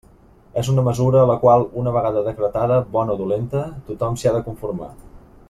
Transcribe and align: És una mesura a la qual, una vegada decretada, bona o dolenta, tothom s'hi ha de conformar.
És 0.61 0.69
una 0.75 0.83
mesura 0.87 1.19
a 1.23 1.27
la 1.31 1.35
qual, 1.43 1.65
una 1.81 1.93
vegada 1.97 2.23
decretada, 2.29 2.79
bona 2.97 3.15
o 3.17 3.19
dolenta, 3.21 3.63
tothom 3.91 4.19
s'hi 4.23 4.31
ha 4.31 4.35
de 4.39 4.43
conformar. 4.49 4.91